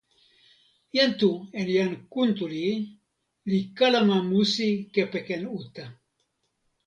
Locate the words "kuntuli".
2.13-2.63